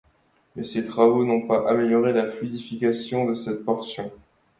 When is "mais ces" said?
0.55-0.83